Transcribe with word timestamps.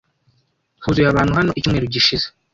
Huzuye 0.83 1.07
abantu 1.09 1.33
hano 1.39 1.51
icyumweru 1.57 1.91
gishize. 1.93 2.25